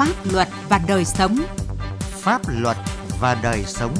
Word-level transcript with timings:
Pháp 0.00 0.32
luật 0.32 0.48
và 0.68 0.80
đời 0.88 1.04
sống. 1.04 1.36
Pháp 2.00 2.42
luật 2.48 2.76
và 3.20 3.40
đời 3.42 3.64
sống. 3.66 3.94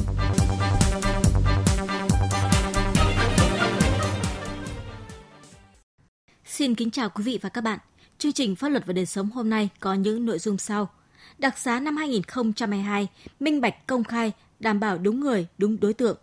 Xin 6.45 6.75
kính 6.75 6.91
chào 6.91 7.09
quý 7.09 7.23
vị 7.23 7.39
và 7.41 7.49
các 7.49 7.61
bạn. 7.61 7.79
Chương 8.17 8.31
trình 8.31 8.55
Pháp 8.55 8.69
luật 8.69 8.85
và 8.85 8.93
đời 8.93 9.05
sống 9.05 9.29
hôm 9.29 9.49
nay 9.49 9.69
có 9.79 9.93
những 9.93 10.25
nội 10.25 10.39
dung 10.39 10.57
sau. 10.57 10.89
Đặc 11.37 11.57
xá 11.57 11.79
năm 11.79 11.97
2022, 11.97 13.07
minh 13.39 13.61
bạch 13.61 13.87
công 13.87 14.03
khai, 14.03 14.31
đảm 14.59 14.79
bảo 14.79 14.97
đúng 14.97 15.19
người, 15.19 15.47
đúng 15.57 15.79
đối 15.79 15.93
tượng. 15.93 16.17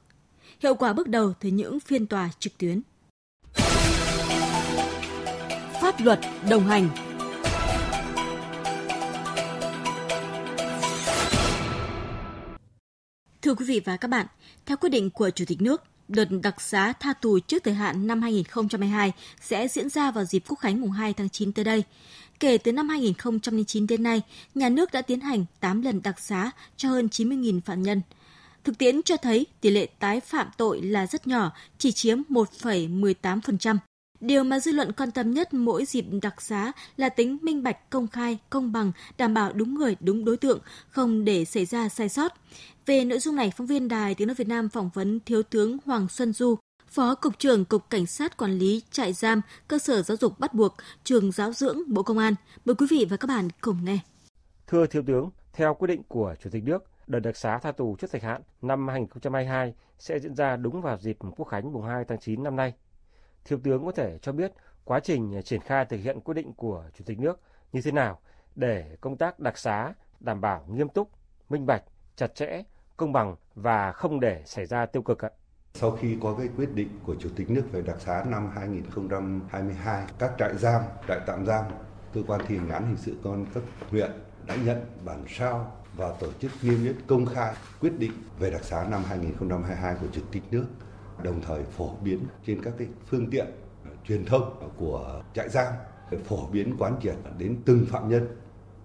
Hiệu 0.60 0.74
quả 0.74 0.92
bước 0.92 1.08
đầu 1.08 1.32
từ 1.40 1.48
những 1.48 1.80
phiên 1.80 2.06
tòa 2.06 2.30
trực 2.38 2.58
tuyến. 2.58 2.80
Pháp 5.80 6.00
luật 6.00 6.20
đồng 6.50 6.66
hành 6.68 7.07
Thưa 13.48 13.54
quý 13.54 13.64
vị 13.64 13.80
và 13.84 13.96
các 13.96 14.08
bạn, 14.08 14.26
theo 14.66 14.76
quyết 14.76 14.88
định 14.88 15.10
của 15.10 15.30
Chủ 15.30 15.44
tịch 15.48 15.62
nước, 15.62 15.82
đợt 16.08 16.24
đặc 16.42 16.60
xá 16.60 16.92
tha 16.92 17.12
tù 17.12 17.38
trước 17.38 17.64
thời 17.64 17.74
hạn 17.74 18.06
năm 18.06 18.22
2022 18.22 19.12
sẽ 19.40 19.68
diễn 19.68 19.88
ra 19.88 20.10
vào 20.10 20.24
dịp 20.24 20.42
Quốc 20.48 20.58
khánh 20.58 20.80
mùng 20.80 20.90
2 20.90 21.12
tháng 21.12 21.28
9 21.28 21.52
tới 21.52 21.64
đây. 21.64 21.82
Kể 22.40 22.58
từ 22.58 22.72
năm 22.72 22.88
2009 22.88 23.86
đến 23.86 24.02
nay, 24.02 24.22
nhà 24.54 24.68
nước 24.68 24.92
đã 24.92 25.02
tiến 25.02 25.20
hành 25.20 25.44
8 25.60 25.82
lần 25.82 26.02
đặc 26.02 26.20
xá 26.20 26.50
cho 26.76 26.88
hơn 26.88 27.08
90.000 27.12 27.60
phạm 27.60 27.82
nhân. 27.82 28.02
Thực 28.64 28.78
tiễn 28.78 29.02
cho 29.02 29.16
thấy 29.16 29.46
tỷ 29.60 29.70
lệ 29.70 29.86
tái 29.98 30.20
phạm 30.20 30.48
tội 30.56 30.82
là 30.82 31.06
rất 31.06 31.26
nhỏ, 31.26 31.52
chỉ 31.78 31.92
chiếm 31.92 32.22
1,18%. 32.28 33.76
Điều 34.20 34.44
mà 34.44 34.60
dư 34.60 34.72
luận 34.72 34.92
quan 34.92 35.10
tâm 35.10 35.30
nhất 35.30 35.54
mỗi 35.54 35.84
dịp 35.84 36.04
đặc 36.22 36.42
xá 36.42 36.72
là 36.96 37.08
tính 37.08 37.38
minh 37.42 37.62
bạch, 37.62 37.90
công 37.90 38.08
khai, 38.08 38.38
công 38.50 38.72
bằng, 38.72 38.92
đảm 39.18 39.34
bảo 39.34 39.52
đúng 39.52 39.74
người, 39.74 39.96
đúng 40.00 40.24
đối 40.24 40.36
tượng, 40.36 40.60
không 40.88 41.24
để 41.24 41.44
xảy 41.44 41.64
ra 41.64 41.88
sai 41.88 42.08
sót. 42.08 42.32
Về 42.86 43.04
nội 43.04 43.18
dung 43.18 43.36
này, 43.36 43.52
phóng 43.56 43.66
viên 43.66 43.88
Đài 43.88 44.14
Tiếng 44.14 44.28
Nói 44.28 44.34
Việt 44.34 44.48
Nam 44.48 44.68
phỏng 44.68 44.90
vấn 44.94 45.20
Thiếu 45.20 45.42
tướng 45.42 45.78
Hoàng 45.84 46.08
Xuân 46.08 46.32
Du, 46.32 46.56
Phó 46.86 47.14
Cục 47.14 47.38
trưởng 47.38 47.64
Cục 47.64 47.90
Cảnh 47.90 48.06
sát 48.06 48.36
Quản 48.36 48.52
lý 48.52 48.82
Trại 48.90 49.12
giam, 49.12 49.40
Cơ 49.68 49.78
sở 49.78 50.02
Giáo 50.02 50.16
dục 50.16 50.38
bắt 50.38 50.54
buộc, 50.54 50.74
Trường 51.04 51.32
Giáo 51.32 51.52
dưỡng 51.52 51.78
Bộ 51.86 52.02
Công 52.02 52.18
an. 52.18 52.34
Mời 52.64 52.74
quý 52.74 52.86
vị 52.90 53.06
và 53.10 53.16
các 53.16 53.26
bạn 53.26 53.48
cùng 53.60 53.84
nghe. 53.84 53.98
Thưa 54.66 54.86
Thiếu 54.86 55.02
tướng, 55.06 55.30
theo 55.52 55.74
quyết 55.74 55.88
định 55.88 56.02
của 56.08 56.34
Chủ 56.42 56.50
tịch 56.50 56.64
nước, 56.64 56.84
đợt 57.06 57.20
đặc 57.20 57.36
xá 57.36 57.58
tha 57.62 57.72
tù 57.72 57.96
trước 57.96 58.10
thời 58.12 58.20
hạn 58.20 58.42
năm 58.62 58.88
2022 58.88 59.74
sẽ 59.98 60.18
diễn 60.18 60.34
ra 60.34 60.56
đúng 60.56 60.82
vào 60.82 60.98
dịp 61.00 61.16
Quốc 61.36 61.48
khánh 61.48 61.72
mùng 61.72 61.82
2 61.82 62.04
tháng 62.08 62.18
9 62.20 62.42
năm 62.42 62.56
nay. 62.56 62.72
Thiếu 63.44 63.58
tướng 63.64 63.84
có 63.84 63.92
thể 63.92 64.18
cho 64.22 64.32
biết 64.32 64.52
quá 64.84 65.00
trình 65.00 65.42
triển 65.44 65.60
khai 65.60 65.84
thực 65.84 65.96
hiện 65.96 66.20
quyết 66.20 66.34
định 66.34 66.52
của 66.52 66.84
Chủ 66.94 67.04
tịch 67.06 67.18
nước 67.18 67.40
như 67.72 67.80
thế 67.82 67.92
nào 67.92 68.18
để 68.54 68.96
công 69.00 69.16
tác 69.16 69.40
đặc 69.40 69.58
xá 69.58 69.92
đảm 70.20 70.40
bảo 70.40 70.64
nghiêm 70.68 70.88
túc, 70.88 71.10
minh 71.48 71.66
bạch, 71.66 71.82
chặt 72.16 72.34
chẽ, 72.34 72.62
công 72.96 73.12
bằng 73.12 73.36
và 73.54 73.92
không 73.92 74.20
để 74.20 74.42
xảy 74.46 74.66
ra 74.66 74.86
tiêu 74.86 75.02
cực 75.02 75.24
ạ? 75.24 75.30
Sau 75.74 75.90
khi 75.90 76.16
có 76.22 76.34
cái 76.38 76.48
quyết 76.56 76.74
định 76.74 76.88
của 77.06 77.14
Chủ 77.14 77.28
tịch 77.36 77.50
nước 77.50 77.64
về 77.72 77.82
đặc 77.82 77.96
xá 78.00 78.24
năm 78.28 78.50
2022, 78.54 80.04
các 80.18 80.32
trại 80.38 80.56
giam, 80.56 80.82
trại 81.08 81.20
tạm 81.26 81.46
giam, 81.46 81.64
cơ 82.14 82.22
quan 82.26 82.40
thi 82.46 82.56
hành 82.56 82.70
án 82.70 82.86
hình 82.86 82.96
sự 82.96 83.16
công 83.24 83.32
an 83.32 83.46
cấp 83.54 83.62
huyện 83.90 84.10
đã 84.46 84.56
nhận 84.64 84.86
bản 85.04 85.24
sao 85.28 85.72
và 85.96 86.12
tổ 86.20 86.32
chức 86.32 86.50
niêm 86.62 86.84
yết 86.84 86.96
công 87.06 87.26
khai 87.26 87.54
quyết 87.80 87.98
định 87.98 88.12
về 88.38 88.50
đặc 88.50 88.64
xá 88.64 88.86
năm 88.90 89.02
2022 89.08 89.96
của 90.00 90.06
Chủ 90.12 90.20
tịch 90.32 90.42
nước, 90.50 90.66
đồng 91.22 91.40
thời 91.40 91.64
phổ 91.64 91.90
biến 92.02 92.18
trên 92.46 92.62
các 92.62 92.74
cái 92.78 92.88
phương 93.06 93.30
tiện 93.30 93.46
ờ, 93.84 93.90
truyền 94.04 94.24
thông 94.24 94.70
của 94.76 95.22
trại 95.34 95.48
giam 95.48 95.72
phổ 96.24 96.46
biến 96.46 96.74
quán 96.78 96.96
triệt 97.02 97.14
đến 97.38 97.56
từng 97.64 97.86
phạm 97.88 98.08
nhân. 98.08 98.28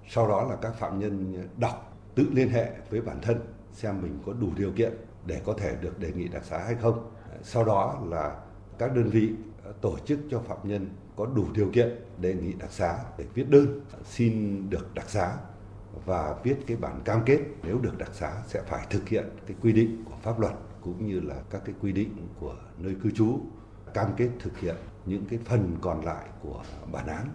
Sau 0.09 0.27
đó 0.27 0.43
là 0.49 0.55
các 0.55 0.75
phạm 0.79 0.99
nhân 0.99 1.47
đọc, 1.57 1.97
tự 2.15 2.25
liên 2.33 2.49
hệ 2.49 2.71
với 2.89 3.01
bản 3.01 3.21
thân, 3.21 3.39
xem 3.71 4.01
mình 4.01 4.19
có 4.25 4.33
đủ 4.33 4.47
điều 4.57 4.71
kiện 4.71 4.93
để 5.25 5.41
có 5.45 5.53
thể 5.57 5.75
được 5.81 5.99
đề 5.99 6.11
nghị 6.11 6.27
đặc 6.27 6.45
xá 6.45 6.57
hay 6.57 6.75
không. 6.75 7.11
Ờ, 7.31 7.37
sau 7.43 7.65
đó 7.65 8.01
là 8.09 8.35
các 8.77 8.95
đơn 8.95 9.09
vị 9.09 9.31
ờ, 9.63 9.73
tổ 9.81 9.97
chức 10.05 10.19
cho 10.31 10.39
phạm 10.39 10.57
nhân 10.63 10.89
có 11.15 11.25
đủ 11.25 11.45
điều 11.53 11.69
kiện 11.73 11.89
đề 12.17 12.33
nghị 12.33 12.53
đặc 12.53 12.71
xá 12.71 12.99
để 13.17 13.25
viết 13.33 13.49
đơn 13.49 13.81
xin 14.05 14.63
được 14.69 14.93
đặc 14.93 15.09
xá 15.09 15.33
và 16.05 16.35
viết 16.43 16.55
cái 16.67 16.77
bản 16.77 17.01
cam 17.05 17.21
kết 17.25 17.39
nếu 17.63 17.79
được 17.79 17.97
đặc 17.97 18.09
xá 18.13 18.33
sẽ 18.47 18.61
phải 18.67 18.85
thực 18.89 19.09
hiện 19.09 19.25
cái 19.47 19.57
quy 19.61 19.71
định 19.71 20.03
của 20.05 20.15
pháp 20.23 20.39
luật 20.39 20.53
cũng 20.83 21.07
như 21.07 21.19
là 21.19 21.35
các 21.49 21.61
cái 21.65 21.75
quy 21.81 21.91
định 21.91 22.27
của 22.39 22.55
nơi 22.77 22.95
cư 23.03 23.11
trú, 23.11 23.39
cam 23.93 24.13
kết 24.17 24.29
thực 24.39 24.59
hiện 24.59 24.75
những 25.05 25.25
cái 25.25 25.39
phần 25.45 25.77
còn 25.81 26.05
lại 26.05 26.25
của 26.41 26.63
bản 26.91 27.07
án. 27.07 27.27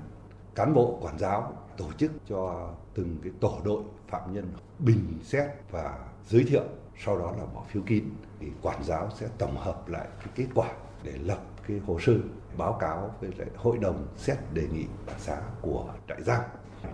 Cán 0.54 0.74
bộ, 0.74 0.98
quản 1.02 1.18
giáo, 1.18 1.52
tổ 1.76 1.92
chức 1.92 2.12
cho 2.28 2.70
từng 2.94 3.18
cái 3.22 3.32
tổ 3.40 3.58
đội 3.64 3.82
phạm 4.08 4.32
nhân 4.32 4.52
bình 4.78 5.18
xét 5.22 5.46
và 5.70 5.98
giới 6.26 6.44
thiệu, 6.44 6.64
sau 7.04 7.18
đó 7.18 7.32
là 7.38 7.46
bỏ 7.54 7.64
phiếu 7.68 7.82
kín. 7.86 8.04
Thì 8.40 8.46
quản 8.62 8.84
giáo 8.84 9.08
sẽ 9.14 9.28
tổng 9.38 9.56
hợp 9.56 9.88
lại 9.88 10.08
cái 10.18 10.28
kết 10.34 10.46
quả 10.54 10.68
để 11.02 11.12
lập 11.12 11.38
cái 11.66 11.78
hồ 11.86 11.98
sơ, 12.00 12.12
báo 12.56 12.72
cáo 12.80 13.14
với 13.20 13.30
lại 13.38 13.48
hội 13.56 13.78
đồng 13.78 14.06
xét 14.16 14.38
đề 14.54 14.68
nghị 14.72 14.86
đặc 15.06 15.16
xá 15.18 15.42
của 15.62 15.94
trại 16.08 16.22
giam. 16.22 16.42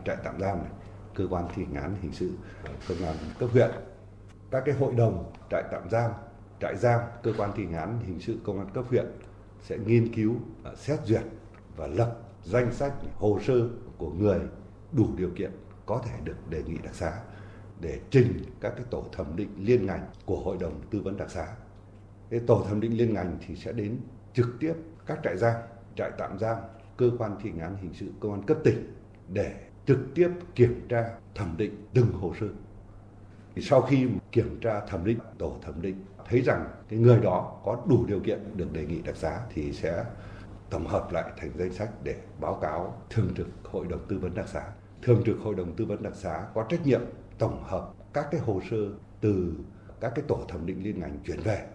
Trại 0.05 0.17
tạm 0.25 0.41
giam 0.41 0.59
này, 0.59 0.73
cơ 1.15 1.25
quan 1.31 1.49
thi 1.55 1.65
hành 1.65 1.83
án 1.83 1.97
hình 2.03 2.13
sự, 2.13 2.31
công 2.89 2.99
an 2.99 3.17
cấp 3.39 3.49
huyện. 3.53 3.71
Các 4.51 4.63
cái 4.67 4.75
hội 4.75 4.95
đồng 4.95 5.33
trại 5.51 5.63
tạm 5.73 5.91
giam 5.91 6.11
trại 6.61 6.77
giam 6.77 7.01
cơ 7.23 7.33
quan 7.39 7.51
thi 7.57 7.65
hành 7.65 7.75
án 7.75 8.01
hình 8.07 8.21
sự 8.21 8.37
công 8.45 8.59
an 8.59 8.69
cấp 8.75 8.85
huyện 8.89 9.07
sẽ 9.63 9.79
nghiên 9.79 10.15
cứu 10.15 10.35
xét 10.77 11.01
duyệt 11.05 11.23
và 11.77 11.87
lập 11.87 12.19
danh 12.43 12.73
sách 12.73 12.93
hồ 13.15 13.39
sơ 13.47 13.69
của 13.99 14.11
người 14.11 14.41
đủ 14.93 15.07
điều 15.17 15.31
kiện 15.37 15.51
có 15.87 16.03
thể 16.05 16.13
được 16.25 16.51
đề 16.51 16.63
nghị 16.63 16.79
đặc 16.79 16.95
xá 16.95 17.21
để 17.81 18.01
trình 18.11 18.43
các 18.61 18.73
cái 18.77 18.85
tổ 18.91 19.05
thẩm 19.13 19.37
định 19.37 19.49
liên 19.59 19.87
ngành 19.87 20.07
của 20.27 20.41
hội 20.41 20.57
đồng 20.61 20.81
tư 20.91 21.01
vấn 21.01 21.17
đặc 21.17 21.31
xá. 21.31 21.47
Cái 22.31 22.41
tổ 22.47 22.65
thẩm 22.69 22.81
định 22.81 22.99
liên 22.99 23.15
ngành 23.15 23.39
thì 23.47 23.57
sẽ 23.57 23.73
đến 23.73 23.99
trực 24.33 24.47
tiếp 24.61 24.75
các 25.07 25.19
trại 25.23 25.37
giam, 25.37 25.55
trại 25.97 26.11
tạm 26.19 26.39
giam, 26.39 26.57
cơ 26.97 27.11
quan 27.19 27.37
thi 27.43 27.51
hành 27.51 27.61
án 27.61 27.77
hình 27.77 27.95
sự 27.95 28.07
công 28.21 28.33
an 28.33 28.43
cấp 28.43 28.59
tỉnh 28.65 28.95
để 29.29 29.55
trực 29.87 29.99
tiếp 30.15 30.31
kiểm 30.55 30.87
tra 30.89 31.11
thẩm 31.35 31.55
định 31.57 31.87
từng 31.95 32.13
hồ 32.13 32.33
sơ. 32.41 32.47
Thì 33.55 33.63
sau 33.63 33.83
khi 33.83 34.09
kiểm 34.33 34.59
tra 34.61 34.81
thẩm 34.81 35.05
định, 35.05 35.19
tổ 35.39 35.57
thẩm 35.63 35.83
định 35.83 36.05
thấy 36.29 36.41
rằng 36.41 36.67
cái 36.89 36.99
người 36.99 37.21
đó 37.21 37.61
có 37.65 37.83
đủ 37.89 38.05
điều 38.07 38.21
kiện 38.21 38.39
được 38.57 38.73
đề 38.73 38.85
nghị 38.85 39.03
đặc 39.03 39.17
giá 39.17 39.41
thì 39.55 39.73
sẽ 39.73 40.05
tổng 40.71 40.87
hợp 40.87 41.13
lại 41.13 41.25
thành 41.37 41.51
danh 41.59 41.73
sách 41.73 41.91
để 42.03 42.17
báo 42.41 42.55
cáo 42.55 43.03
thường 43.11 43.29
trực 43.37 43.49
hội 43.65 43.87
đồng 43.87 44.07
tư 44.09 44.19
vấn 44.19 44.35
đặc 44.35 44.49
giá. 44.49 44.73
Thường 45.03 45.23
trực 45.27 45.39
hội 45.39 45.55
đồng 45.55 45.77
tư 45.77 45.85
vấn 45.85 46.03
đặc 46.03 46.15
giá 46.15 46.47
có 46.55 46.67
trách 46.69 46.87
nhiệm 46.87 47.01
tổng 47.39 47.63
hợp 47.65 47.93
các 48.13 48.27
cái 48.31 48.41
hồ 48.41 48.61
sơ 48.71 48.77
từ 49.21 49.53
các 50.01 50.13
cái 50.15 50.25
tổ 50.29 50.45
thẩm 50.49 50.67
định 50.67 50.83
liên 50.83 51.01
ngành 51.01 51.19
chuyển 51.27 51.41
về. 51.41 51.67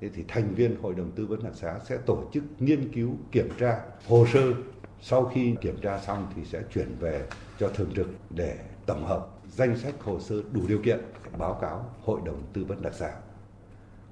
Thế 0.00 0.08
thì 0.14 0.24
thành 0.28 0.54
viên 0.54 0.76
hội 0.82 0.94
đồng 0.94 1.10
tư 1.10 1.26
vấn 1.26 1.44
đặc 1.44 1.52
xá 1.54 1.78
sẽ 1.84 1.96
tổ 2.06 2.24
chức 2.32 2.44
nghiên 2.58 2.92
cứu 2.92 3.10
kiểm 3.32 3.48
tra 3.58 3.80
hồ 4.08 4.26
sơ. 4.32 4.52
Sau 5.00 5.24
khi 5.24 5.54
kiểm 5.60 5.76
tra 5.80 5.98
xong 5.98 6.26
thì 6.36 6.44
sẽ 6.44 6.62
chuyển 6.74 6.96
về 7.00 7.26
cho 7.58 7.68
thường 7.68 7.90
trực 7.94 8.08
để 8.30 8.58
tổng 8.86 9.04
hợp 9.04 9.28
danh 9.56 9.76
sách 9.76 9.94
hồ 10.02 10.20
sơ 10.20 10.42
đủ 10.52 10.60
điều 10.68 10.82
kiện 10.82 11.00
báo 11.38 11.58
cáo 11.60 11.90
hội 12.02 12.20
đồng 12.24 12.42
tư 12.52 12.64
vấn 12.64 12.82
đặc 12.82 12.94
xá. 12.94 13.12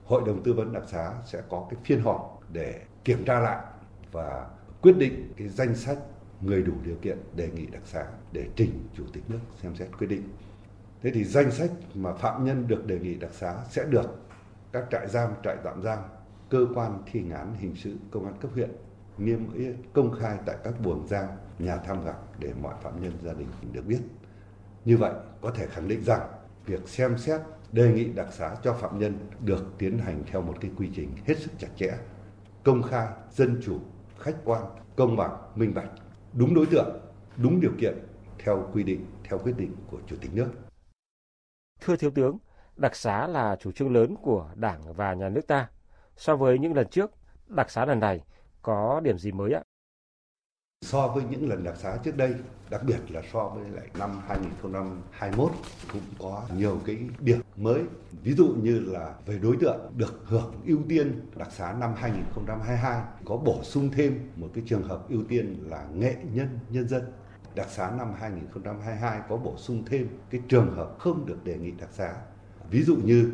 Hội 0.05 0.23
đồng 0.27 0.43
tư 0.43 0.53
vấn 0.53 0.73
đặc 0.73 0.83
xá 0.87 1.12
sẽ 1.27 1.43
có 1.49 1.67
cái 1.71 1.81
phiên 1.84 2.03
họp 2.03 2.41
để 2.53 2.81
kiểm 3.05 3.25
tra 3.25 3.41
lại 3.41 3.65
và 4.12 4.51
quyết 4.83 4.97
định 4.99 5.33
cái 5.37 5.49
danh 5.49 5.75
sách 5.75 5.99
người 6.41 6.62
đủ 6.62 6.73
điều 6.84 6.97
kiện 7.03 7.19
đề 7.37 7.51
nghị 7.51 7.67
đặc 7.67 7.83
xá 7.84 8.06
để 8.33 8.49
trình 8.56 8.89
chủ 8.97 9.05
tịch 9.12 9.23
nước 9.28 9.39
xem 9.62 9.77
xét 9.77 9.89
quyết 9.99 10.06
định. 10.06 10.28
Thế 11.03 11.11
thì 11.15 11.25
danh 11.25 11.51
sách 11.51 11.71
mà 11.95 12.12
phạm 12.12 12.45
nhân 12.45 12.69
được 12.69 12.87
đề 12.87 12.99
nghị 12.99 13.15
đặc 13.15 13.31
xá 13.34 13.57
sẽ 13.71 13.84
được 13.84 14.21
các 14.72 14.84
trại 14.91 15.09
giam, 15.09 15.31
trại 15.45 15.57
tạm 15.65 15.83
giam, 15.83 15.99
cơ 16.51 16.67
quan 16.75 17.03
thi 17.07 17.21
hành 17.21 17.31
án 17.31 17.55
hình 17.59 17.75
sự 17.77 17.97
công 18.11 18.25
an 18.25 18.34
cấp 18.41 18.51
huyện 18.55 18.71
niêm 19.19 19.53
yết 19.55 19.75
công 19.93 20.19
khai 20.21 20.39
tại 20.47 20.57
các 20.65 20.75
buồng 20.84 21.07
giam, 21.09 21.28
nhà 21.59 21.77
tham 21.77 22.05
gặp 22.05 22.19
để 22.39 22.53
mọi 22.63 22.75
phạm 22.83 23.03
nhân 23.03 23.13
gia 23.22 23.33
đình 23.33 23.48
được 23.72 23.86
biết. 23.86 24.01
Như 24.84 24.97
vậy 24.97 25.12
có 25.41 25.50
thể 25.50 25.66
khẳng 25.66 25.88
định 25.88 26.04
rằng 26.04 26.28
việc 26.66 26.88
xem 26.88 27.18
xét 27.18 27.41
đề 27.72 27.92
nghị 27.92 28.04
đặc 28.04 28.32
xá 28.32 28.56
cho 28.62 28.72
phạm 28.72 28.98
nhân 28.98 29.18
được 29.44 29.66
tiến 29.78 29.98
hành 29.98 30.22
theo 30.27 30.42
một 30.42 30.54
cái 30.60 30.71
quy 30.77 30.91
trình 30.94 31.10
hết 31.27 31.34
sức 31.38 31.50
chặt 31.59 31.68
chẽ, 31.77 31.98
công 32.65 32.82
khai, 32.82 33.09
dân 33.30 33.60
chủ, 33.65 33.78
khách 34.18 34.36
quan, 34.44 34.62
công 34.97 35.16
bằng, 35.16 35.36
minh 35.54 35.74
bạch, 35.74 35.91
đúng 36.32 36.54
đối 36.54 36.66
tượng, 36.66 37.00
đúng 37.36 37.60
điều 37.60 37.72
kiện 37.78 37.94
theo 38.38 38.68
quy 38.72 38.82
định, 38.82 39.06
theo 39.24 39.38
quyết 39.38 39.56
định 39.56 39.77
của 39.91 39.98
Chủ 40.06 40.16
tịch 40.21 40.34
nước. 40.34 40.50
Thưa 41.80 41.97
Thiếu 41.97 42.10
tướng, 42.10 42.38
đặc 42.76 42.97
xá 42.97 43.26
là 43.26 43.56
chủ 43.60 43.72
trương 43.72 43.92
lớn 43.92 44.16
của 44.22 44.50
Đảng 44.54 44.94
và 44.94 45.15
Nhà 45.15 45.28
nước 45.28 45.47
ta. 45.47 45.68
So 46.16 46.36
với 46.36 46.59
những 46.59 46.74
lần 46.74 46.88
trước, 46.88 47.10
đặc 47.47 47.71
xá 47.71 47.84
lần 47.84 48.00
này 48.00 48.24
có 48.62 49.00
điểm 49.04 49.18
gì 49.18 49.33
mới 49.33 49.53
ạ? 49.53 49.62
So 50.86 51.09
với 51.09 51.24
những 51.30 51.48
lần 51.48 51.65
đặc 51.65 51.77
xá 51.77 51.97
trước 52.04 52.16
đây, 52.16 52.34
đặc 52.71 52.82
biệt 52.86 52.98
là 53.09 53.22
so 53.32 53.48
với 53.48 53.71
lại 53.71 53.88
năm 53.98 54.10
2021 54.27 55.53
cũng 55.92 56.03
có 56.18 56.42
nhiều 56.56 56.80
cái 56.86 56.98
điểm 57.21 57.41
mới. 57.56 57.82
Ví 58.22 58.32
dụ 58.32 58.48
như 58.62 58.80
là 58.80 59.15
về 59.27 59.38
đối 59.38 59.56
tượng 59.56 59.92
được 59.97 60.21
hưởng 60.24 60.54
ưu 60.66 60.78
tiên 60.88 61.21
đặc 61.36 61.48
xá 61.53 61.72
năm 61.80 61.94
2022 61.97 63.03
có 63.24 63.36
bổ 63.36 63.62
sung 63.62 63.91
thêm 63.92 64.30
một 64.36 64.48
cái 64.54 64.65
trường 64.66 64.82
hợp 64.82 65.09
ưu 65.09 65.24
tiên 65.28 65.65
là 65.68 65.86
nghệ 65.94 66.16
nhân 66.32 66.59
nhân 66.71 66.88
dân. 66.88 67.03
đặc 67.54 67.68
xá 67.71 67.91
năm 67.98 68.12
2022 68.18 69.21
có 69.28 69.36
bổ 69.36 69.54
sung 69.56 69.84
thêm 69.86 70.09
cái 70.30 70.41
trường 70.48 70.76
hợp 70.76 70.97
không 70.98 71.26
được 71.26 71.44
đề 71.44 71.59
nghị 71.59 71.71
đặc 71.71 71.91
xá. 71.92 72.15
Ví 72.71 72.83
dụ 72.83 72.97
như 72.97 73.33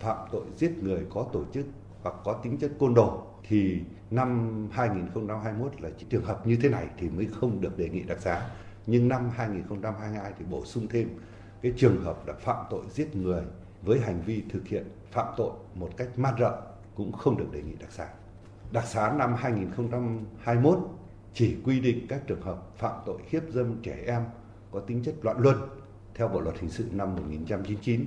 phạm 0.00 0.28
tội 0.32 0.44
giết 0.56 0.78
người 0.82 1.06
có 1.10 1.26
tổ 1.32 1.44
chức 1.52 1.66
hoặc 2.02 2.14
có 2.24 2.32
tính 2.32 2.58
chất 2.58 2.72
côn 2.78 2.94
đồ, 2.94 3.22
thì 3.48 3.80
năm 4.10 4.68
2021 4.72 5.80
là 5.80 5.90
chỉ 5.98 6.06
trường 6.10 6.24
hợp 6.24 6.46
như 6.46 6.58
thế 6.62 6.68
này 6.68 6.86
thì 6.98 7.08
mới 7.08 7.26
không 7.40 7.60
được 7.60 7.78
đề 7.78 7.88
nghị 7.88 8.02
đặc 8.02 8.18
xá. 8.20 8.50
Nhưng 8.86 9.08
năm 9.08 9.30
2022 9.34 10.32
thì 10.38 10.44
bổ 10.50 10.64
sung 10.64 10.86
thêm 10.90 11.08
cái 11.62 11.72
trường 11.76 12.04
hợp 12.04 12.26
là 12.26 12.34
phạm 12.34 12.66
tội 12.70 12.82
giết 12.90 13.16
người 13.16 13.42
với 13.82 14.00
hành 14.00 14.22
vi 14.26 14.42
thực 14.48 14.68
hiện 14.68 14.84
phạm 15.10 15.26
tội 15.36 15.52
một 15.74 15.90
cách 15.96 16.08
man 16.18 16.34
rợ 16.38 16.62
cũng 16.94 17.12
không 17.12 17.36
được 17.36 17.52
đề 17.52 17.62
nghị 17.62 17.74
đặc 17.80 17.92
xá. 17.92 18.08
Đặc 18.72 18.84
xá 18.84 19.12
năm 19.18 19.34
2021 19.38 20.78
chỉ 21.34 21.56
quy 21.64 21.80
định 21.80 22.06
các 22.08 22.26
trường 22.26 22.42
hợp 22.42 22.78
phạm 22.78 23.00
tội 23.06 23.18
hiếp 23.28 23.42
dâm 23.50 23.82
trẻ 23.82 24.04
em 24.06 24.22
có 24.70 24.80
tính 24.80 25.02
chất 25.04 25.14
loạn 25.22 25.36
luân 25.40 25.56
theo 26.14 26.28
Bộ 26.28 26.40
luật 26.40 26.58
hình 26.58 26.70
sự 26.70 26.84
năm 26.92 27.14
1999 27.16 28.06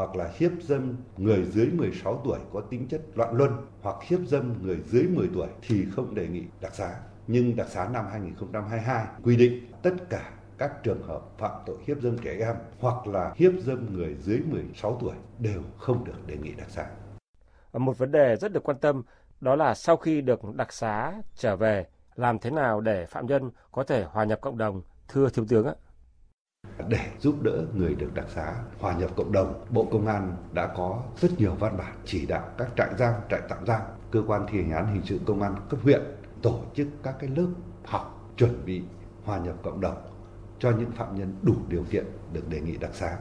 hoặc 0.00 0.16
là 0.16 0.30
hiếp 0.36 0.52
dâm 0.62 0.96
người 1.16 1.44
dưới 1.44 1.66
16 1.66 2.20
tuổi 2.24 2.38
có 2.52 2.60
tính 2.60 2.88
chất 2.88 3.00
loạn 3.14 3.34
luân 3.34 3.66
hoặc 3.80 3.96
hiếp 4.02 4.20
dâm 4.26 4.62
người 4.62 4.80
dưới 4.86 5.04
10 5.04 5.28
tuổi 5.34 5.48
thì 5.62 5.84
không 5.90 6.14
đề 6.14 6.28
nghị 6.28 6.42
đặc 6.60 6.74
xá. 6.74 7.00
Nhưng 7.26 7.56
đặc 7.56 7.68
xá 7.68 7.88
năm 7.92 8.04
2022 8.10 9.06
quy 9.22 9.36
định 9.36 9.66
tất 9.82 9.90
cả 10.10 10.30
các 10.58 10.82
trường 10.82 11.02
hợp 11.02 11.20
phạm 11.38 11.50
tội 11.66 11.76
hiếp 11.86 12.02
dâm 12.02 12.18
trẻ 12.18 12.36
em 12.40 12.56
hoặc 12.78 13.06
là 13.06 13.32
hiếp 13.36 13.52
dâm 13.60 13.94
người 13.94 14.14
dưới 14.14 14.40
16 14.50 14.98
tuổi 15.00 15.14
đều 15.38 15.62
không 15.78 16.04
được 16.04 16.26
đề 16.26 16.36
nghị 16.36 16.52
đặc 16.52 16.70
xá. 16.70 16.86
Một 17.72 17.98
vấn 17.98 18.12
đề 18.12 18.36
rất 18.36 18.52
được 18.52 18.62
quan 18.62 18.78
tâm 18.78 19.02
đó 19.40 19.56
là 19.56 19.74
sau 19.74 19.96
khi 19.96 20.20
được 20.20 20.40
đặc 20.54 20.72
xá 20.72 21.12
trở 21.36 21.56
về, 21.56 21.86
làm 22.14 22.38
thế 22.38 22.50
nào 22.50 22.80
để 22.80 23.06
phạm 23.06 23.26
nhân 23.26 23.50
có 23.72 23.84
thể 23.84 24.04
hòa 24.04 24.24
nhập 24.24 24.40
cộng 24.40 24.58
đồng, 24.58 24.82
thưa 25.08 25.28
Thiếu 25.28 25.44
tướng 25.48 25.66
ạ? 25.66 25.74
Để 26.88 27.10
giúp 27.18 27.42
đỡ 27.42 27.64
người 27.74 27.94
được 27.94 28.14
đặc 28.14 28.26
xá 28.34 28.54
hòa 28.78 28.92
nhập 28.92 29.10
cộng 29.16 29.32
đồng, 29.32 29.64
Bộ 29.70 29.88
Công 29.92 30.06
an 30.06 30.36
đã 30.52 30.66
có 30.76 31.02
rất 31.16 31.38
nhiều 31.38 31.54
văn 31.54 31.76
bản 31.76 31.94
chỉ 32.04 32.26
đạo 32.26 32.48
các 32.58 32.68
trại 32.76 32.90
giam, 32.98 33.14
trại 33.30 33.40
tạm 33.48 33.66
giam, 33.66 33.80
cơ 34.10 34.22
quan 34.26 34.46
thi 34.48 34.62
hành 34.62 34.72
án 34.72 34.94
hình 34.94 35.02
sự 35.04 35.20
công 35.26 35.42
an 35.42 35.54
cấp 35.68 35.80
huyện 35.82 36.00
tổ 36.42 36.60
chức 36.74 36.88
các 37.02 37.14
cái 37.18 37.30
lớp 37.36 37.48
học 37.84 38.32
chuẩn 38.36 38.64
bị 38.66 38.82
hòa 39.24 39.38
nhập 39.38 39.54
cộng 39.62 39.80
đồng 39.80 39.96
cho 40.58 40.70
những 40.70 40.90
phạm 40.90 41.18
nhân 41.18 41.36
đủ 41.42 41.54
điều 41.68 41.84
kiện 41.90 42.04
được 42.32 42.48
đề 42.48 42.60
nghị 42.60 42.76
đặc 42.76 42.94
xá. 42.94 43.16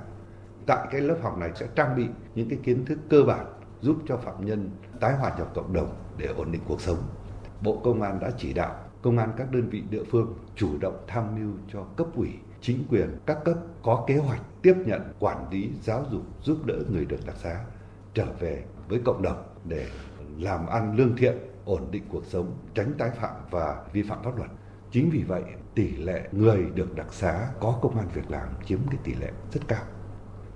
Tại 0.65 0.87
cái 0.91 1.01
lớp 1.01 1.17
học 1.21 1.37
này 1.37 1.51
sẽ 1.55 1.67
trang 1.75 1.95
bị 1.95 2.07
những 2.35 2.49
cái 2.49 2.59
kiến 2.63 2.85
thức 2.85 2.99
cơ 3.09 3.23
bản 3.23 3.45
giúp 3.81 3.97
cho 4.07 4.17
phạm 4.17 4.45
nhân 4.45 4.69
tái 4.99 5.17
hòa 5.17 5.31
nhập 5.37 5.51
cộng 5.55 5.73
đồng 5.73 5.95
để 6.17 6.25
ổn 6.37 6.51
định 6.51 6.61
cuộc 6.67 6.81
sống. 6.81 6.97
Bộ 7.61 7.81
Công 7.83 8.01
an 8.01 8.19
đã 8.19 8.31
chỉ 8.37 8.53
đạo 8.53 8.75
công 9.01 9.17
an 9.17 9.31
các 9.37 9.51
đơn 9.51 9.69
vị 9.69 9.83
địa 9.89 10.03
phương 10.11 10.33
chủ 10.55 10.77
động 10.81 11.03
tham 11.07 11.35
mưu 11.35 11.51
cho 11.73 11.83
cấp 11.97 12.07
ủy, 12.15 12.29
chính 12.61 12.83
quyền 12.89 13.17
các 13.25 13.37
cấp 13.45 13.57
có 13.83 14.03
kế 14.07 14.17
hoạch 14.17 14.41
tiếp 14.61 14.75
nhận, 14.85 15.13
quản 15.19 15.49
lý, 15.51 15.69
giáo 15.81 16.05
dục, 16.11 16.21
giúp 16.41 16.65
đỡ 16.65 16.75
người 16.89 17.05
được 17.05 17.25
đặc 17.25 17.35
xá 17.35 17.63
trở 18.13 18.25
về 18.39 18.63
với 18.87 19.01
cộng 19.05 19.21
đồng 19.21 19.43
để 19.65 19.87
làm 20.37 20.67
ăn 20.67 20.95
lương 20.95 21.15
thiện, 21.17 21.37
ổn 21.65 21.91
định 21.91 22.03
cuộc 22.09 22.25
sống, 22.25 22.57
tránh 22.73 22.93
tái 22.97 23.09
phạm 23.09 23.35
và 23.51 23.85
vi 23.93 24.03
phạm 24.03 24.23
pháp 24.23 24.37
luật. 24.37 24.49
Chính 24.91 25.09
vì 25.09 25.23
vậy, 25.23 25.43
tỷ 25.75 25.95
lệ 25.95 26.29
người 26.31 26.65
được 26.75 26.95
đặc 26.95 27.13
xá 27.13 27.47
có 27.59 27.79
công 27.81 27.97
an 27.97 28.07
việc 28.13 28.31
làm 28.31 28.47
chiếm 28.65 28.79
cái 28.89 28.99
tỷ 29.03 29.13
lệ 29.13 29.31
rất 29.51 29.61
cao. 29.67 29.83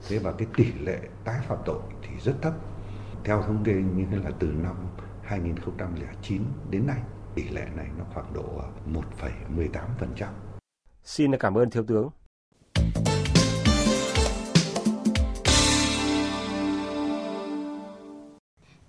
Thế 0.09 0.19
và 0.19 0.31
cái 0.31 0.47
tỷ 0.57 0.73
lệ 0.73 0.99
tái 1.23 1.39
phạm 1.47 1.57
tội 1.65 1.81
thì 2.01 2.09
rất 2.19 2.33
thấp. 2.41 2.53
Theo 3.23 3.41
thống 3.41 3.63
kê 3.63 3.73
như 3.73 4.06
thế 4.11 4.17
là 4.17 4.31
từ 4.39 4.47
năm 4.47 4.75
2009 5.23 6.41
đến 6.69 6.88
nay, 6.88 6.99
tỷ 7.35 7.49
lệ 7.49 7.67
này 7.75 7.88
nó 7.97 8.03
khoảng 8.13 8.33
độ 8.33 8.61
1,18%. 8.94 10.52
Xin 11.05 11.38
cảm 11.38 11.57
ơn 11.57 11.69
Thiếu 11.69 11.83
tướng. 11.88 12.09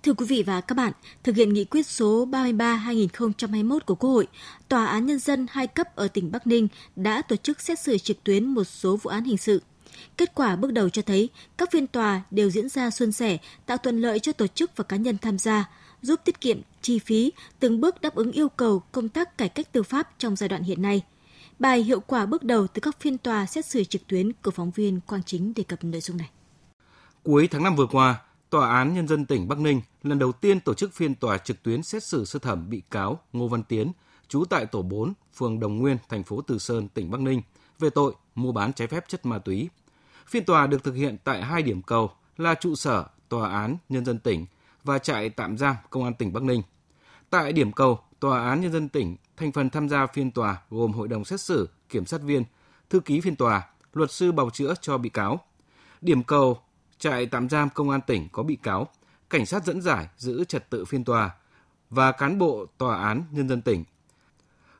Thưa 0.03 0.13
quý 0.13 0.25
vị 0.25 0.43
và 0.43 0.61
các 0.61 0.75
bạn, 0.75 0.93
thực 1.23 1.35
hiện 1.35 1.53
nghị 1.53 1.65
quyết 1.65 1.87
số 1.87 2.25
33-2021 2.31 3.79
của 3.85 3.95
Quốc 3.95 4.09
hội, 4.09 4.27
Tòa 4.69 4.85
án 4.85 5.05
Nhân 5.05 5.19
dân 5.19 5.47
hai 5.49 5.67
cấp 5.67 5.95
ở 5.95 6.07
tỉnh 6.07 6.31
Bắc 6.31 6.47
Ninh 6.47 6.67
đã 6.95 7.21
tổ 7.21 7.35
chức 7.35 7.61
xét 7.61 7.79
xử 7.79 7.97
trực 7.97 8.23
tuyến 8.23 8.45
một 8.45 8.63
số 8.63 8.97
vụ 8.97 9.09
án 9.09 9.23
hình 9.23 9.37
sự. 9.37 9.61
Kết 10.17 10.35
quả 10.35 10.55
bước 10.55 10.73
đầu 10.73 10.89
cho 10.89 11.01
thấy 11.01 11.29
các 11.57 11.71
phiên 11.71 11.87
tòa 11.87 12.21
đều 12.31 12.49
diễn 12.49 12.69
ra 12.69 12.89
suôn 12.89 13.11
sẻ, 13.11 13.37
tạo 13.65 13.77
thuận 13.77 14.01
lợi 14.01 14.19
cho 14.19 14.31
tổ 14.31 14.47
chức 14.47 14.71
và 14.75 14.83
cá 14.83 14.97
nhân 14.97 15.17
tham 15.17 15.37
gia, 15.37 15.69
giúp 16.01 16.19
tiết 16.25 16.41
kiệm 16.41 16.61
chi 16.81 16.99
phí, 16.99 17.31
từng 17.59 17.81
bước 17.81 18.01
đáp 18.01 18.15
ứng 18.15 18.31
yêu 18.31 18.49
cầu 18.49 18.81
công 18.91 19.09
tác 19.09 19.37
cải 19.37 19.49
cách 19.49 19.71
tư 19.71 19.83
pháp 19.83 20.09
trong 20.17 20.35
giai 20.35 20.49
đoạn 20.49 20.63
hiện 20.63 20.81
nay. 20.81 21.01
Bài 21.59 21.83
hiệu 21.83 21.99
quả 21.99 22.25
bước 22.25 22.43
đầu 22.43 22.67
từ 22.67 22.79
các 22.79 22.99
phiên 22.99 23.17
tòa 23.17 23.45
xét 23.45 23.65
xử 23.65 23.83
trực 23.83 24.07
tuyến 24.07 24.33
của 24.33 24.51
phóng 24.51 24.71
viên 24.71 24.99
Quang 25.01 25.23
Chính 25.23 25.53
đề 25.53 25.63
cập 25.63 25.83
nội 25.83 26.01
dung 26.01 26.17
này. 26.17 26.29
Cuối 27.23 27.47
tháng 27.51 27.63
5 27.63 27.75
vừa 27.75 27.87
qua, 27.87 28.21
Tòa 28.49 28.69
án 28.69 28.93
Nhân 28.93 29.07
dân 29.07 29.25
tỉnh 29.25 29.47
Bắc 29.47 29.59
Ninh 29.59 29.81
lần 30.03 30.19
đầu 30.19 30.31
tiên 30.31 30.59
tổ 30.59 30.73
chức 30.73 30.93
phiên 30.93 31.15
tòa 31.15 31.37
trực 31.37 31.63
tuyến 31.63 31.83
xét 31.83 32.03
xử 32.03 32.25
sơ 32.25 32.39
thẩm 32.39 32.69
bị 32.69 32.81
cáo 32.91 33.19
Ngô 33.33 33.47
Văn 33.47 33.63
Tiến, 33.63 33.91
trú 34.27 34.45
tại 34.45 34.65
tổ 34.65 34.81
4, 34.81 35.13
phường 35.33 35.59
Đồng 35.59 35.77
Nguyên, 35.77 35.97
thành 36.09 36.23
phố 36.23 36.41
Từ 36.41 36.57
Sơn, 36.57 36.87
tỉnh 36.87 37.11
Bắc 37.11 37.21
Ninh, 37.21 37.41
về 37.79 37.89
tội 37.89 38.13
mua 38.35 38.51
bán 38.51 38.73
trái 38.73 38.87
phép 38.87 39.05
chất 39.07 39.25
ma 39.25 39.39
túy. 39.39 39.69
Phiên 40.27 40.45
tòa 40.45 40.67
được 40.67 40.83
thực 40.83 40.95
hiện 40.95 41.17
tại 41.23 41.43
hai 41.43 41.61
điểm 41.61 41.81
cầu 41.81 42.11
là 42.37 42.55
trụ 42.55 42.75
sở 42.75 43.05
Tòa 43.29 43.49
án 43.49 43.77
Nhân 43.89 44.05
dân 44.05 44.19
tỉnh 44.19 44.45
và 44.83 44.99
trại 44.99 45.29
tạm 45.29 45.57
giam 45.57 45.75
Công 45.89 46.03
an 46.03 46.13
tỉnh 46.13 46.33
Bắc 46.33 46.43
Ninh. 46.43 46.61
Tại 47.29 47.53
điểm 47.53 47.71
cầu, 47.71 47.99
Tòa 48.19 48.49
án 48.49 48.61
Nhân 48.61 48.71
dân 48.71 48.89
tỉnh, 48.89 49.15
thành 49.37 49.51
phần 49.51 49.69
tham 49.69 49.89
gia 49.89 50.07
phiên 50.07 50.31
tòa 50.31 50.61
gồm 50.69 50.91
hội 50.91 51.07
đồng 51.07 51.25
xét 51.25 51.41
xử, 51.41 51.69
kiểm 51.89 52.05
sát 52.05 52.21
viên, 52.21 52.43
thư 52.89 52.99
ký 52.99 53.21
phiên 53.21 53.35
tòa, 53.35 53.67
luật 53.93 54.11
sư 54.11 54.31
bào 54.31 54.49
chữa 54.49 54.73
cho 54.81 54.97
bị 54.97 55.09
cáo. 55.09 55.39
Điểm 56.01 56.23
cầu, 56.23 56.59
trại 56.97 57.25
tạm 57.25 57.49
giam 57.49 57.69
Công 57.69 57.89
an 57.89 58.01
tỉnh 58.07 58.27
có 58.31 58.43
bị 58.43 58.55
cáo, 58.55 58.87
cảnh 59.29 59.45
sát 59.45 59.65
dẫn 59.65 59.81
giải 59.81 60.07
giữ 60.17 60.43
trật 60.43 60.69
tự 60.69 60.85
phiên 60.85 61.03
tòa 61.03 61.35
và 61.89 62.11
cán 62.11 62.37
bộ 62.37 62.65
Tòa 62.77 63.03
án 63.03 63.23
Nhân 63.31 63.49
dân 63.49 63.61
tỉnh. 63.61 63.83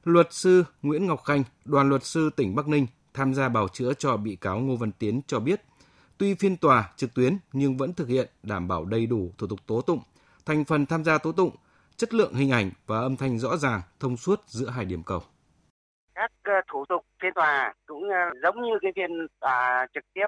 Luật 0.03 0.33
sư 0.33 0.63
Nguyễn 0.81 1.07
Ngọc 1.07 1.23
Khanh, 1.23 1.43
đoàn 1.65 1.89
luật 1.89 2.05
sư 2.05 2.29
tỉnh 2.35 2.55
Bắc 2.55 2.67
Ninh 2.67 2.87
tham 3.13 3.33
gia 3.33 3.49
bào 3.49 3.67
chữa 3.67 3.93
cho 3.93 4.17
bị 4.17 4.35
cáo 4.35 4.59
Ngô 4.59 4.75
Văn 4.75 4.91
Tiến 4.91 5.21
cho 5.27 5.39
biết– 5.39 5.61
Tuy 6.17 6.35
phiên 6.35 6.57
tòa 6.57 6.91
trực 6.97 7.13
tuyến 7.13 7.37
nhưng 7.53 7.77
vẫn 7.77 7.93
thực 7.93 8.07
hiện 8.07 8.29
đảm 8.43 8.67
bảo 8.67 8.85
đầy 8.85 9.05
đủ 9.05 9.31
thủ 9.37 9.47
tục 9.47 9.59
tố 9.65 9.81
tụng, 9.81 9.99
thành 10.45 10.65
phần 10.65 10.85
tham 10.85 11.03
gia 11.03 11.17
tố 11.17 11.31
tụng, 11.31 11.55
chất 11.97 12.13
lượng 12.13 12.33
hình 12.33 12.51
ảnh 12.51 12.69
và 12.87 12.99
âm 12.99 13.17
thanh 13.17 13.39
rõ 13.39 13.57
ràng, 13.57 13.81
thông 13.99 14.17
suốt 14.17 14.41
giữa 14.45 14.69
hai 14.69 14.85
điểm 14.85 15.03
cầu. 15.05 15.21
Các 16.15 16.31
ờ, 16.43 16.53
thủ 16.71 16.85
tục 16.89 17.05
phiên 17.21 17.33
tòa 17.33 17.73
cũng 17.85 18.09
ờ, 18.09 18.39
giống 18.43 18.61
như 18.61 18.71
cái 18.81 18.91
phiên 18.95 19.27
tòa 19.39 19.87
trực 19.93 20.03
tiếp, 20.13 20.27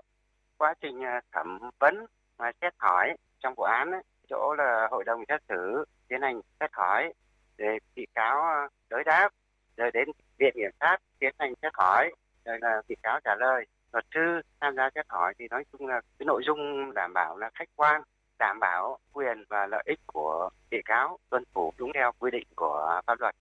quá 0.57 0.73
trình 0.81 1.01
ờ, 1.01 1.19
thẩm 1.31 1.59
vấn 1.79 2.05
và 2.37 2.51
xét 2.61 2.73
hỏi 2.77 3.15
trong 3.39 3.53
vụ 3.57 3.63
án 3.63 3.91
ấy, 3.91 4.01
chỗ 4.29 4.55
là 4.57 4.87
hội 4.91 5.03
đồng 5.03 5.23
xét 5.29 5.41
xử 5.49 5.85
tiến 6.07 6.21
hành 6.21 6.41
xét 6.59 6.69
hỏi 6.73 7.13
để 7.57 7.79
bị 7.95 8.07
cáo 8.15 8.67
đối 8.89 9.03
đáp 9.03 9.29
rồi 9.77 9.91
đến 9.91 10.09
viện 10.37 10.53
kiểm 10.55 10.71
sát 10.79 10.97
tiến 11.19 11.33
hành 11.39 11.53
xét 11.61 11.71
hỏi 11.75 12.11
rồi 12.45 12.57
là 12.61 12.81
bị 12.87 12.95
cáo 13.03 13.19
trả 13.23 13.35
lời 13.35 13.65
luật 13.93 14.05
sư 14.13 14.41
tham 14.61 14.75
gia 14.75 14.89
xét 14.95 15.05
hỏi 15.09 15.33
thì 15.39 15.47
nói 15.49 15.63
chung 15.71 15.87
là 15.87 16.01
cái 16.19 16.25
nội 16.25 16.41
dung 16.45 16.93
đảm 16.93 17.13
bảo 17.13 17.37
là 17.37 17.49
khách 17.53 17.69
quan 17.75 18.01
đảm 18.39 18.59
bảo 18.59 18.99
quyền 19.11 19.43
và 19.49 19.67
lợi 19.67 19.83
ích 19.85 19.99
của 20.05 20.49
bị 20.71 20.77
cáo 20.85 21.19
tuân 21.29 21.43
thủ 21.55 21.73
đúng 21.77 21.91
theo 21.93 22.11
quy 22.19 22.31
định 22.31 22.47
của 22.55 23.01
pháp 23.07 23.19
luật. 23.19 23.35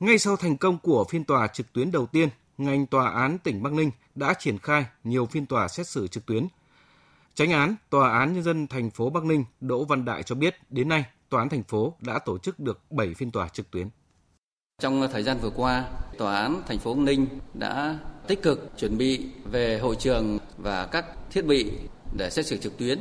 Ngay 0.00 0.18
sau 0.18 0.36
thành 0.36 0.56
công 0.56 0.78
của 0.82 1.04
phiên 1.04 1.24
tòa 1.24 1.46
trực 1.46 1.72
tuyến 1.72 1.92
đầu 1.92 2.06
tiên, 2.06 2.28
ngành 2.58 2.86
tòa 2.86 3.10
án 3.10 3.38
tỉnh 3.38 3.62
Bắc 3.62 3.72
Ninh 3.72 3.90
đã 4.14 4.34
triển 4.34 4.58
khai 4.58 4.86
nhiều 5.04 5.26
phiên 5.26 5.46
tòa 5.46 5.68
xét 5.68 5.86
xử 5.86 6.06
trực 6.06 6.26
tuyến. 6.26 6.46
Tránh 7.34 7.50
án 7.50 7.74
Tòa 7.90 8.18
án 8.18 8.32
Nhân 8.32 8.42
dân 8.42 8.66
thành 8.66 8.90
phố 8.90 9.10
Bắc 9.10 9.24
Ninh 9.24 9.44
Đỗ 9.60 9.84
Văn 9.84 10.04
Đại 10.04 10.22
cho 10.22 10.34
biết 10.34 10.56
đến 10.70 10.88
nay 10.88 11.04
Tòa 11.28 11.40
án 11.40 11.48
thành 11.48 11.62
phố 11.62 11.94
đã 12.00 12.18
tổ 12.18 12.38
chức 12.38 12.60
được 12.60 12.80
7 12.90 13.14
phiên 13.14 13.30
tòa 13.30 13.48
trực 13.48 13.70
tuyến. 13.70 13.88
Trong 14.80 15.08
thời 15.12 15.22
gian 15.22 15.38
vừa 15.38 15.50
qua, 15.50 15.84
Tòa 16.18 16.40
án 16.40 16.62
thành 16.66 16.78
phố 16.78 16.94
Bắc 16.94 17.00
Ninh 17.00 17.26
đã 17.54 17.98
tích 18.26 18.42
cực 18.42 18.72
chuẩn 18.78 18.98
bị 18.98 19.30
về 19.52 19.78
hội 19.78 19.96
trường 19.98 20.38
và 20.58 20.86
các 20.86 21.04
thiết 21.30 21.46
bị 21.46 21.72
để 22.18 22.30
xét 22.30 22.46
xử 22.46 22.56
trực 22.56 22.78
tuyến. 22.78 22.98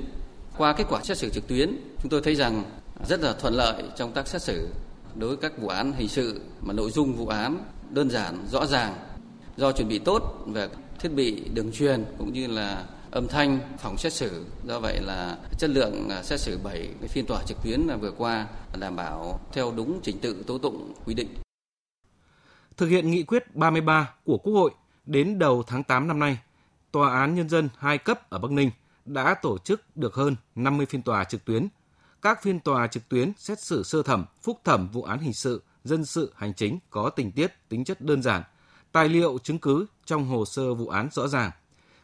Qua 0.58 0.74
kết 0.74 0.86
quả 0.90 1.04
xét 1.04 1.18
xử 1.18 1.30
trực 1.30 1.48
tuyến, 1.48 1.76
chúng 2.02 2.10
tôi 2.10 2.22
thấy 2.22 2.36
rằng 2.36 2.64
rất 3.08 3.22
là 3.22 3.34
thuận 3.34 3.54
lợi 3.54 3.84
trong 3.96 4.12
tác 4.12 4.28
xét 4.28 4.42
xử 4.42 4.70
đối 5.16 5.30
với 5.30 5.38
các 5.38 5.58
vụ 5.58 5.68
án 5.68 5.94
hình 5.94 6.10
sự 6.10 6.42
mà 6.62 6.74
nội 6.74 6.92
dung 6.92 7.14
vụ 7.14 7.28
án 7.28 7.58
đơn 7.90 8.10
giản, 8.10 8.46
rõ 8.52 8.66
ràng. 8.66 8.96
Do 9.58 9.72
chuẩn 9.72 9.88
bị 9.88 10.00
tốt 10.00 10.46
về 10.48 10.70
thiết 11.00 11.10
bị 11.10 11.44
đường 11.54 11.72
truyền 11.72 12.06
cũng 12.18 12.34
như 12.34 12.48
là 12.48 12.84
âm 13.12 13.28
thanh 13.28 13.60
phòng 13.78 13.98
xét 13.98 14.14
xử. 14.14 14.46
Do 14.68 14.80
vậy 14.80 15.00
là 15.02 15.38
chất 15.58 15.70
lượng 15.70 16.10
à, 16.10 16.24
xét 16.24 16.40
xử 16.40 16.60
7 16.64 16.90
cái 17.00 17.08
phiên 17.08 17.26
tòa 17.26 17.44
trực 17.48 17.58
tuyến 17.64 17.88
vừa 18.02 18.12
qua 18.12 18.48
đảm 18.80 18.96
bảo 18.96 19.40
theo 19.54 19.74
đúng 19.76 20.00
trình 20.04 20.20
tự 20.20 20.44
tố 20.48 20.58
tụng 20.58 20.94
quy 21.06 21.14
định. 21.14 21.28
Thực 22.78 22.88
hiện 22.88 23.12
nghị 23.12 23.24
quyết 23.24 23.56
33 23.56 24.14
của 24.26 24.38
Quốc 24.38 24.54
hội 24.54 24.72
Đến 25.08 25.40
đầu 25.40 25.64
tháng 25.68 25.84
8 25.84 26.08
năm 26.08 26.20
nay, 26.20 26.38
Tòa 26.92 27.20
án 27.20 27.36
Nhân 27.36 27.50
dân 27.50 27.70
hai 27.78 27.98
cấp 27.98 28.30
ở 28.30 28.40
Bắc 28.40 28.52
Ninh 28.52 28.72
đã 29.08 29.34
tổ 29.42 29.58
chức 29.58 29.82
được 29.96 30.16
hơn 30.16 30.36
50 30.56 30.86
phiên 30.86 31.02
tòa 31.02 31.24
trực 31.24 31.46
tuyến. 31.46 31.68
Các 32.22 32.44
phiên 32.44 32.60
tòa 32.60 32.88
trực 32.88 33.10
tuyến 33.10 33.32
xét 33.38 33.60
xử 33.60 33.84
sơ 33.84 34.04
thẩm, 34.04 34.26
phúc 34.42 34.62
thẩm 34.64 34.90
vụ 34.90 35.04
án 35.04 35.20
hình 35.20 35.34
sự, 35.34 35.64
dân 35.84 36.06
sự, 36.06 36.34
hành 36.36 36.54
chính 36.54 36.80
có 36.90 37.10
tình 37.10 37.32
tiết, 37.32 37.54
tính 37.70 37.84
chất 37.84 38.02
đơn 38.02 38.22
giản, 38.22 38.44
tài 38.92 39.10
liệu 39.10 39.38
chứng 39.38 39.60
cứ 39.60 39.86
trong 40.06 40.26
hồ 40.26 40.46
sơ 40.46 40.74
vụ 40.74 40.88
án 40.88 41.10
rõ 41.12 41.28
ràng. 41.28 41.52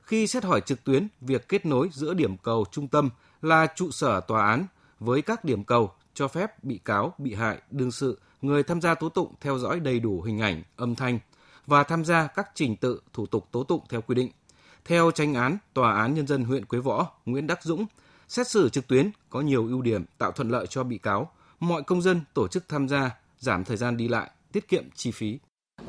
Khi 0.03 0.27
xét 0.27 0.43
hỏi 0.43 0.61
trực 0.61 0.83
tuyến, 0.83 1.07
việc 1.21 1.49
kết 1.49 1.65
nối 1.65 1.89
giữa 1.93 2.13
điểm 2.13 2.37
cầu 2.37 2.65
trung 2.71 2.87
tâm 2.87 3.09
là 3.41 3.67
trụ 3.75 3.91
sở 3.91 4.21
tòa 4.21 4.45
án 4.45 4.65
với 4.99 5.21
các 5.21 5.45
điểm 5.45 5.63
cầu 5.63 5.91
cho 6.13 6.27
phép 6.27 6.63
bị 6.63 6.79
cáo, 6.85 7.13
bị 7.17 7.33
hại, 7.33 7.61
đương 7.71 7.91
sự, 7.91 8.19
người 8.41 8.63
tham 8.63 8.81
gia 8.81 8.95
tố 8.95 9.09
tụng 9.09 9.33
theo 9.41 9.57
dõi 9.57 9.79
đầy 9.79 9.99
đủ 9.99 10.21
hình 10.21 10.39
ảnh, 10.39 10.63
âm 10.75 10.95
thanh 10.95 11.19
và 11.67 11.83
tham 11.83 12.05
gia 12.05 12.27
các 12.27 12.49
trình 12.55 12.75
tự 12.75 13.01
thủ 13.13 13.25
tục 13.25 13.47
tố 13.51 13.63
tụng 13.63 13.81
theo 13.89 14.01
quy 14.01 14.15
định. 14.15 14.31
Theo 14.85 15.11
tranh 15.11 15.33
án 15.33 15.57
Tòa 15.73 15.93
án 15.93 16.13
Nhân 16.13 16.27
dân 16.27 16.43
huyện 16.43 16.65
Quế 16.65 16.79
Võ 16.79 17.11
Nguyễn 17.25 17.47
Đắc 17.47 17.63
Dũng, 17.63 17.85
xét 18.27 18.47
xử 18.47 18.69
trực 18.69 18.87
tuyến 18.87 19.09
có 19.29 19.41
nhiều 19.41 19.67
ưu 19.67 19.81
điểm 19.81 20.05
tạo 20.17 20.31
thuận 20.31 20.49
lợi 20.49 20.67
cho 20.67 20.83
bị 20.83 20.97
cáo, 20.97 21.31
mọi 21.59 21.83
công 21.83 22.01
dân 22.01 22.21
tổ 22.33 22.47
chức 22.47 22.67
tham 22.67 22.89
gia, 22.89 23.17
giảm 23.39 23.63
thời 23.63 23.77
gian 23.77 23.97
đi 23.97 24.07
lại, 24.07 24.29
tiết 24.51 24.67
kiệm 24.67 24.83
chi 24.95 25.11
phí. 25.11 25.39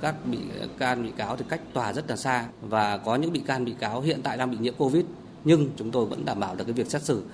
Các 0.00 0.14
bị 0.26 0.38
can 0.78 1.02
bị 1.02 1.12
cáo 1.16 1.36
thì 1.36 1.44
cách 1.48 1.60
tòa 1.72 1.92
rất 1.92 2.10
là 2.10 2.16
xa 2.16 2.48
và 2.60 2.96
có 2.96 3.16
những 3.16 3.32
bị 3.32 3.42
can 3.46 3.64
bị 3.64 3.74
cáo 3.78 4.00
hiện 4.00 4.20
tại 4.22 4.36
đang 4.36 4.50
bị 4.50 4.56
nhiễm 4.60 4.74
Covid 4.74 5.04
nhưng 5.44 5.70
chúng 5.76 5.90
tôi 5.90 6.06
vẫn 6.06 6.24
đảm 6.24 6.40
bảo 6.40 6.56
được 6.56 6.64
cái 6.64 6.72
việc 6.72 6.90
xét 6.90 7.02
xử. 7.02 7.24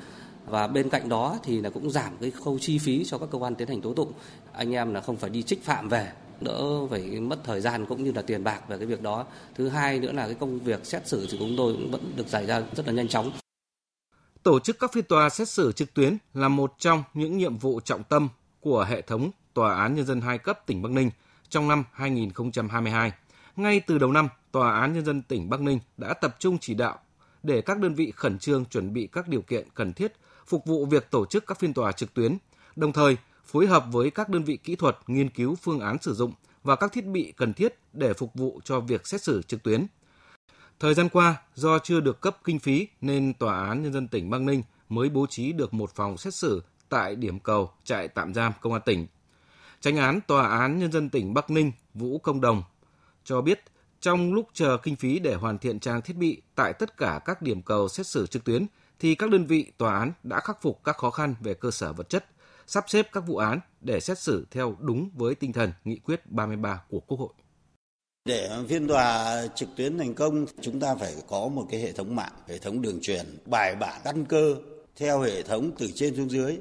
Và 0.46 0.66
bên 0.66 0.90
cạnh 0.90 1.08
đó 1.08 1.38
thì 1.42 1.60
là 1.60 1.70
cũng 1.70 1.90
giảm 1.90 2.16
cái 2.20 2.30
khâu 2.30 2.58
chi 2.58 2.78
phí 2.78 3.04
cho 3.04 3.18
các 3.18 3.28
cơ 3.32 3.38
quan 3.38 3.54
tiến 3.54 3.68
hành 3.68 3.80
tố 3.80 3.94
tụng. 3.94 4.12
Anh 4.52 4.74
em 4.74 4.94
là 4.94 5.00
không 5.00 5.16
phải 5.16 5.30
đi 5.30 5.42
trích 5.42 5.64
phạm 5.64 5.88
về 5.88 6.12
đỡ 6.42 6.86
phải 6.90 7.20
mất 7.20 7.40
thời 7.44 7.60
gian 7.60 7.86
cũng 7.86 8.04
như 8.04 8.12
là 8.12 8.22
tiền 8.22 8.44
bạc 8.44 8.60
về 8.68 8.78
cái 8.78 8.86
việc 8.86 9.02
đó. 9.02 9.26
Thứ 9.54 9.68
hai 9.68 9.98
nữa 9.98 10.12
là 10.12 10.26
cái 10.26 10.34
công 10.34 10.58
việc 10.58 10.86
xét 10.86 11.08
xử 11.08 11.28
thì 11.30 11.38
chúng 11.38 11.54
tôi 11.56 11.72
cũng 11.72 11.90
vẫn 11.90 12.12
được 12.16 12.28
giải 12.28 12.46
ra 12.46 12.62
rất 12.76 12.86
là 12.86 12.92
nhanh 12.92 13.08
chóng. 13.08 13.32
Tổ 14.42 14.60
chức 14.60 14.78
các 14.78 14.92
phiên 14.92 15.04
tòa 15.04 15.28
xét 15.28 15.48
xử 15.48 15.72
trực 15.72 15.94
tuyến 15.94 16.16
là 16.34 16.48
một 16.48 16.74
trong 16.78 17.02
những 17.14 17.38
nhiệm 17.38 17.56
vụ 17.56 17.80
trọng 17.80 18.04
tâm 18.04 18.28
của 18.60 18.84
hệ 18.84 19.02
thống 19.02 19.30
tòa 19.54 19.74
án 19.74 19.94
nhân 19.94 20.06
dân 20.06 20.20
hai 20.20 20.38
cấp 20.38 20.66
tỉnh 20.66 20.82
Bắc 20.82 20.92
Ninh 20.92 21.10
trong 21.48 21.68
năm 21.68 21.84
2022. 21.92 23.12
Ngay 23.56 23.80
từ 23.80 23.98
đầu 23.98 24.12
năm, 24.12 24.28
Tòa 24.52 24.80
án 24.80 24.92
Nhân 24.92 25.04
dân 25.04 25.22
tỉnh 25.22 25.50
Bắc 25.50 25.60
Ninh 25.60 25.78
đã 25.96 26.14
tập 26.14 26.36
trung 26.38 26.58
chỉ 26.58 26.74
đạo 26.74 26.98
để 27.42 27.62
các 27.62 27.78
đơn 27.78 27.94
vị 27.94 28.12
khẩn 28.16 28.38
trương 28.38 28.64
chuẩn 28.64 28.92
bị 28.92 29.08
các 29.12 29.28
điều 29.28 29.42
kiện 29.42 29.68
cần 29.74 29.92
thiết 29.92 30.12
phục 30.46 30.66
vụ 30.66 30.86
việc 30.86 31.10
tổ 31.10 31.26
chức 31.26 31.46
các 31.46 31.58
phiên 31.58 31.74
tòa 31.74 31.92
trực 31.92 32.14
tuyến, 32.14 32.36
đồng 32.76 32.92
thời 32.92 33.16
phối 33.44 33.66
hợp 33.66 33.84
với 33.92 34.10
các 34.10 34.28
đơn 34.28 34.44
vị 34.44 34.56
kỹ 34.56 34.76
thuật 34.76 34.96
nghiên 35.06 35.30
cứu 35.30 35.54
phương 35.54 35.80
án 35.80 35.96
sử 36.00 36.14
dụng 36.14 36.32
và 36.62 36.76
các 36.76 36.92
thiết 36.92 37.06
bị 37.06 37.32
cần 37.36 37.52
thiết 37.52 37.78
để 37.92 38.12
phục 38.14 38.34
vụ 38.34 38.60
cho 38.64 38.80
việc 38.80 39.06
xét 39.06 39.22
xử 39.22 39.42
trực 39.42 39.62
tuyến. 39.62 39.86
Thời 40.80 40.94
gian 40.94 41.08
qua, 41.08 41.42
do 41.54 41.78
chưa 41.78 42.00
được 42.00 42.20
cấp 42.20 42.36
kinh 42.44 42.58
phí 42.58 42.88
nên 43.00 43.34
Tòa 43.34 43.66
án 43.66 43.82
Nhân 43.82 43.92
dân 43.92 44.08
tỉnh 44.08 44.30
Bắc 44.30 44.40
Ninh 44.40 44.62
mới 44.88 45.08
bố 45.08 45.26
trí 45.30 45.52
được 45.52 45.74
một 45.74 45.90
phòng 45.94 46.18
xét 46.18 46.34
xử 46.34 46.62
tại 46.88 47.16
điểm 47.16 47.38
cầu 47.40 47.70
trại 47.84 48.08
tạm 48.08 48.34
giam 48.34 48.52
Công 48.60 48.72
an 48.72 48.82
tỉnh. 48.84 49.06
Tranh 49.80 49.96
án 49.96 50.20
Tòa 50.26 50.58
án 50.58 50.78
Nhân 50.78 50.92
dân 50.92 51.10
tỉnh 51.10 51.34
Bắc 51.34 51.50
Ninh 51.50 51.72
Vũ 51.94 52.18
Công 52.18 52.40
Đồng 52.40 52.62
cho 53.24 53.40
biết 53.40 53.60
trong 54.00 54.34
lúc 54.34 54.48
chờ 54.52 54.76
kinh 54.82 54.96
phí 54.96 55.18
để 55.18 55.34
hoàn 55.34 55.58
thiện 55.58 55.80
trang 55.80 56.02
thiết 56.02 56.16
bị 56.16 56.42
tại 56.54 56.72
tất 56.72 56.96
cả 56.96 57.20
các 57.24 57.42
điểm 57.42 57.62
cầu 57.62 57.88
xét 57.88 58.06
xử 58.06 58.26
trực 58.26 58.44
tuyến 58.44 58.66
thì 58.98 59.14
các 59.14 59.30
đơn 59.30 59.46
vị 59.46 59.72
tòa 59.78 59.98
án 59.98 60.12
đã 60.22 60.40
khắc 60.40 60.62
phục 60.62 60.80
các 60.84 60.96
khó 60.96 61.10
khăn 61.10 61.34
về 61.40 61.54
cơ 61.54 61.70
sở 61.70 61.92
vật 61.92 62.08
chất, 62.08 62.26
sắp 62.70 62.84
xếp 62.88 63.06
các 63.12 63.20
vụ 63.26 63.36
án 63.36 63.60
để 63.80 64.00
xét 64.00 64.18
xử 64.18 64.46
theo 64.50 64.76
đúng 64.80 65.10
với 65.14 65.34
tinh 65.34 65.52
thần 65.52 65.72
nghị 65.84 65.98
quyết 65.98 66.26
33 66.26 66.82
của 66.88 67.00
Quốc 67.00 67.20
hội. 67.20 67.32
Để 68.24 68.50
phiên 68.68 68.88
tòa 68.88 69.42
trực 69.54 69.68
tuyến 69.76 69.98
thành 69.98 70.14
công, 70.14 70.46
chúng 70.60 70.80
ta 70.80 70.94
phải 70.94 71.14
có 71.28 71.48
một 71.48 71.66
cái 71.70 71.80
hệ 71.80 71.92
thống 71.92 72.16
mạng, 72.16 72.32
hệ 72.48 72.58
thống 72.58 72.82
đường 72.82 72.98
truyền 73.02 73.26
bài 73.46 73.76
bản 73.76 74.00
căn 74.04 74.24
cơ 74.24 74.56
theo 74.96 75.20
hệ 75.20 75.42
thống 75.42 75.70
từ 75.78 75.90
trên 75.94 76.16
xuống 76.16 76.30
dưới. 76.30 76.58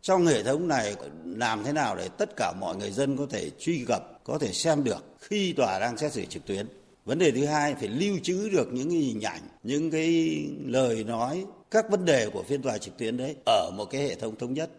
Trong 0.00 0.26
hệ 0.26 0.42
thống 0.42 0.68
này 0.68 0.94
làm 1.24 1.64
thế 1.64 1.72
nào 1.72 1.96
để 1.96 2.08
tất 2.18 2.36
cả 2.36 2.52
mọi 2.60 2.76
người 2.76 2.90
dân 2.90 3.16
có 3.16 3.26
thể 3.30 3.50
truy 3.58 3.84
cập, 3.88 4.20
có 4.24 4.38
thể 4.38 4.52
xem 4.52 4.84
được 4.84 5.04
khi 5.18 5.52
tòa 5.52 5.78
đang 5.78 5.98
xét 5.98 6.12
xử 6.12 6.24
trực 6.24 6.46
tuyến. 6.46 6.66
Vấn 7.04 7.18
đề 7.18 7.30
thứ 7.30 7.46
hai 7.46 7.74
phải 7.74 7.88
lưu 7.88 8.16
trữ 8.22 8.48
được 8.48 8.72
những 8.72 8.90
cái 8.90 8.98
hình 8.98 9.20
ảnh, 9.20 9.42
những 9.62 9.90
cái 9.90 10.38
lời 10.64 11.04
nói, 11.04 11.44
các 11.70 11.90
vấn 11.90 12.04
đề 12.04 12.30
của 12.30 12.42
phiên 12.42 12.62
tòa 12.62 12.78
trực 12.78 12.96
tuyến 12.98 13.16
đấy 13.16 13.36
ở 13.46 13.70
một 13.76 13.84
cái 13.84 14.02
hệ 14.02 14.14
thống 14.14 14.36
thống 14.36 14.54
nhất. 14.54 14.70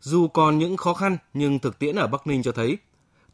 Dù 0.00 0.28
còn 0.28 0.58
những 0.58 0.76
khó 0.76 0.94
khăn 0.94 1.16
nhưng 1.34 1.58
thực 1.58 1.78
tiễn 1.78 1.96
ở 1.96 2.06
Bắc 2.06 2.26
Ninh 2.26 2.42
cho 2.42 2.52
thấy 2.52 2.78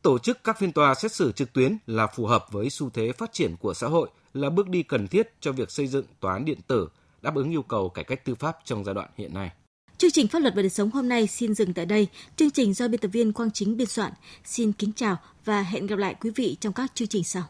tổ 0.02 0.18
chức 0.18 0.44
các 0.44 0.58
phiên 0.58 0.73
tòa 0.73 0.94
xét 0.94 1.12
xử 1.12 1.32
trực 1.32 1.52
tuyến 1.52 1.76
là 1.87 2.06
phù 2.06 2.26
hợp 2.26 2.46
với 2.50 2.70
xu 2.70 2.90
thế 2.90 3.12
phát 3.12 3.32
triển 3.32 3.56
của 3.61 3.75
xã 3.75 3.87
hội, 3.87 4.08
là 4.35 4.50
bước 4.50 4.68
đi 4.68 4.82
cần 4.82 5.08
thiết 5.08 5.35
cho 5.40 5.52
việc 5.52 5.70
xây 5.70 5.87
dựng 5.87 6.04
tòa 6.20 6.32
án 6.32 6.44
điện 6.44 6.58
tử, 6.66 6.88
đáp 7.23 7.35
ứng 7.35 7.50
yêu 7.50 7.62
cầu 7.62 7.88
cải 7.88 8.04
cách 8.04 8.25
tư 8.25 8.35
pháp 8.35 8.58
trong 8.64 8.85
giai 8.85 8.94
đoạn 8.94 9.08
hiện 9.16 9.35
nay. 9.35 9.50
Chương 9.99 10.11
trình 10.11 10.28
Pháp 10.28 10.38
luật 10.38 10.54
và 10.54 10.62
đời 10.62 10.70
sống 10.70 10.90
hôm 10.90 11.08
nay 11.08 11.26
xin 11.26 11.54
dừng 11.54 11.75
tại 11.75 11.87
đây. 11.87 12.08
Chương 12.37 12.50
trình 12.50 12.75
do 12.75 12.88
biên 12.88 13.00
tập 13.00 13.08
viên 13.08 13.32
Quang 13.32 13.50
Chính 13.50 13.76
biên 13.76 13.87
soạn. 13.87 14.12
Xin 14.44 14.73
kính 14.73 14.92
chào 14.92 15.16
và 15.44 15.62
hẹn 15.62 15.87
gặp 15.87 15.96
lại 15.99 16.14
quý 16.20 16.30
vị 16.30 16.56
trong 16.61 16.73
các 16.73 16.94
chương 16.94 17.08
trình 17.08 17.25
sau. 17.25 17.42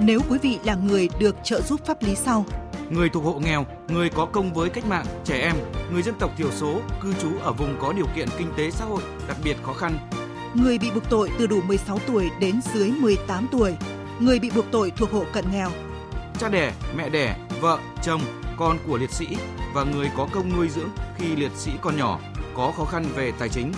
Nếu 0.00 0.20
quý 0.30 0.38
vị 0.42 0.58
là 0.64 0.74
người 0.74 1.08
được 1.20 1.36
trợ 1.44 1.60
giúp 1.60 1.86
pháp 1.86 2.02
lý 2.02 2.14
sau, 2.14 2.46
người 2.90 3.08
thuộc 3.08 3.24
hộ 3.24 3.38
nghèo, 3.44 3.66
người 3.88 4.08
có 4.08 4.26
công 4.26 4.54
với 4.54 4.70
cách 4.70 4.86
mạng, 4.86 5.06
trẻ 5.24 5.40
em, 5.40 5.54
người 5.92 6.02
dân 6.02 6.14
tộc 6.18 6.30
thiểu 6.36 6.50
số, 6.50 6.80
cư 7.02 7.12
trú 7.22 7.28
ở 7.42 7.52
vùng 7.52 7.76
có 7.80 7.92
điều 7.92 8.06
kiện 8.16 8.28
kinh 8.38 8.48
tế 8.56 8.70
xã 8.70 8.84
hội 8.84 9.02
đặc 9.28 9.36
biệt 9.44 9.56
khó 9.62 9.72
khăn, 9.72 9.98
người 10.54 10.78
bị 10.78 10.90
buộc 10.90 11.10
tội 11.10 11.30
từ 11.38 11.46
đủ 11.46 11.60
16 11.60 11.98
tuổi 12.06 12.30
đến 12.40 12.60
dưới 12.74 12.90
18 12.90 13.46
tuổi, 13.52 13.76
người 14.20 14.38
bị 14.38 14.50
buộc 14.50 14.64
tội 14.70 14.90
thuộc 14.96 15.10
hộ 15.12 15.24
cận 15.32 15.44
nghèo, 15.52 15.70
cha 16.38 16.48
đẻ, 16.48 16.72
mẹ 16.96 17.08
đẻ, 17.08 17.36
vợ, 17.60 17.78
chồng, 18.02 18.20
con 18.56 18.78
của 18.86 18.96
liệt 18.96 19.10
sĩ 19.10 19.26
và 19.74 19.84
người 19.84 20.10
có 20.16 20.28
công 20.32 20.56
nuôi 20.56 20.68
dưỡng 20.68 20.88
khi 21.18 21.36
liệt 21.36 21.52
sĩ 21.56 21.70
còn 21.80 21.96
nhỏ 21.96 22.20
có 22.54 22.72
khó 22.76 22.84
khăn 22.84 23.04
về 23.16 23.32
tài 23.38 23.48
chính. 23.48 23.72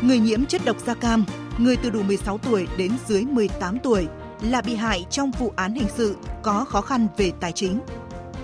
người 0.00 0.18
nhiễm 0.18 0.46
chất 0.46 0.62
độc 0.64 0.76
da 0.86 0.94
cam, 0.94 1.24
người 1.58 1.76
từ 1.76 1.90
đủ 1.90 2.02
16 2.02 2.38
tuổi 2.38 2.68
đến 2.76 2.92
dưới 3.06 3.24
18 3.24 3.78
tuổi 3.78 4.06
là 4.40 4.60
bị 4.62 4.74
hại 4.74 5.06
trong 5.10 5.30
vụ 5.30 5.52
án 5.56 5.74
hình 5.74 5.88
sự 5.96 6.16
có 6.42 6.64
khó 6.64 6.80
khăn 6.80 7.06
về 7.16 7.32
tài 7.40 7.52
chính. 7.52 7.80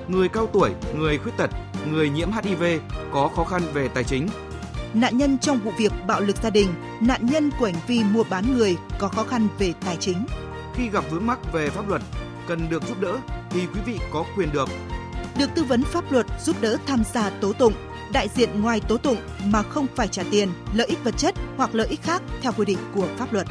Người 0.09 0.29
cao 0.29 0.47
tuổi, 0.53 0.71
người 0.97 1.19
khuyết 1.19 1.33
tật, 1.37 1.51
người 1.91 2.11
nhiễm 2.11 2.29
HIV 2.33 2.63
có 3.13 3.31
khó 3.37 3.45
khăn 3.45 3.63
về 3.75 3.89
tài 3.89 4.05
chính. 4.05 4.29
Nạn 4.95 5.19
nhân 5.19 5.39
trong 5.39 5.59
vụ 5.59 5.73
việc 5.79 5.93
bạo 6.07 6.21
lực 6.21 6.37
gia 6.43 6.51
đình, 6.51 6.69
nạn 7.01 7.27
nhân 7.27 7.51
của 7.59 7.65
hành 7.65 7.81
vi 7.87 8.05
mua 8.05 8.25
bán 8.31 8.55
người 8.55 8.77
có 8.99 9.09
khó 9.09 9.25
khăn 9.25 9.49
về 9.59 9.73
tài 9.85 9.97
chính. 9.97 10.27
Khi 10.75 10.89
gặp 10.89 11.05
vướng 11.11 11.27
mắc 11.27 11.53
về 11.53 11.71
pháp 11.71 11.89
luật, 11.89 12.03
cần 12.49 12.69
được 12.71 12.83
giúp 12.89 13.01
đỡ 13.01 13.19
thì 13.51 13.61
quý 13.75 13.81
vị 13.87 13.99
có 14.13 14.25
quyền 14.37 14.53
được 14.53 14.69
Được 15.39 15.51
tư 15.55 15.65
vấn 15.65 15.83
pháp 15.83 16.13
luật 16.13 16.27
giúp 16.41 16.57
đỡ 16.61 16.77
tham 16.87 17.03
gia 17.13 17.31
tố 17.31 17.53
tụng, 17.53 17.73
đại 18.13 18.29
diện 18.35 18.61
ngoài 18.61 18.81
tố 18.81 18.97
tụng 18.97 19.17
mà 19.45 19.63
không 19.63 19.87
phải 19.97 20.09
trả 20.09 20.23
tiền, 20.31 20.49
lợi 20.75 20.87
ích 20.87 21.05
vật 21.05 21.15
chất 21.19 21.35
hoặc 21.57 21.75
lợi 21.75 21.87
ích 21.87 22.03
khác 22.03 22.23
theo 22.43 22.53
quy 22.53 22.65
định 22.65 22.79
của 22.95 23.07
pháp 23.19 23.33
luật. 23.33 23.47